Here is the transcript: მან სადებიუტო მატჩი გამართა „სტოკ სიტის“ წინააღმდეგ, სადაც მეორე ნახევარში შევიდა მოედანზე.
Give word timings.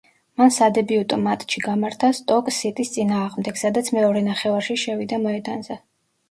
მან 0.41 0.51
სადებიუტო 0.53 1.17
მატჩი 1.25 1.61
გამართა 1.65 2.09
„სტოკ 2.19 2.49
სიტის“ 2.61 2.95
წინააღმდეგ, 2.95 3.61
სადაც 3.65 3.93
მეორე 3.99 4.25
ნახევარში 4.31 4.79
შევიდა 4.87 5.21
მოედანზე. 5.29 5.81